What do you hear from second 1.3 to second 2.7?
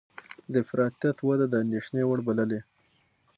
د اندېښنې وړ بللې